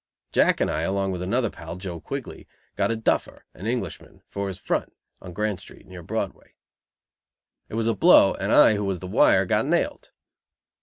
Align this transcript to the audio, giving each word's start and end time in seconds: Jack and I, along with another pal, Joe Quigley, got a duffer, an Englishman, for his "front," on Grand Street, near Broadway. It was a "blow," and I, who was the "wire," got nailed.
Jack 0.31 0.59
and 0.59 0.71
I, 0.71 0.81
along 0.81 1.11
with 1.11 1.21
another 1.21 1.51
pal, 1.51 1.75
Joe 1.75 1.99
Quigley, 1.99 2.47
got 2.75 2.89
a 2.89 2.95
duffer, 2.95 3.45
an 3.53 3.67
Englishman, 3.67 4.23
for 4.27 4.47
his 4.47 4.57
"front," 4.57 4.91
on 5.21 5.31
Grand 5.31 5.59
Street, 5.59 5.85
near 5.85 6.01
Broadway. 6.01 6.55
It 7.69 7.75
was 7.75 7.85
a 7.85 7.93
"blow," 7.93 8.33
and 8.33 8.51
I, 8.51 8.73
who 8.73 8.83
was 8.83 8.99
the 8.99 9.05
"wire," 9.05 9.45
got 9.45 9.67
nailed. 9.67 10.09